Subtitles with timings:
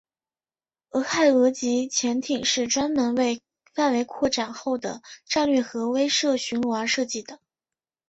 [0.89, 3.39] 俄亥俄级潜艇是专门为
[3.75, 7.37] 范围扩展后的战略核威慑巡逻而设计的。